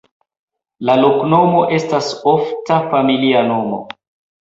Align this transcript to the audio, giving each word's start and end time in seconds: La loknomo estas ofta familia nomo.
La 0.89 0.95
loknomo 1.01 1.61
estas 1.79 2.09
ofta 2.35 2.83
familia 2.91 3.49
nomo. 3.55 3.83